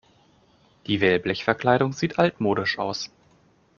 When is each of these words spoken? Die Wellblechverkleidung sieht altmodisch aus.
Die 0.87 0.99
Wellblechverkleidung 0.99 1.93
sieht 1.93 2.17
altmodisch 2.17 2.79
aus. 2.79 3.11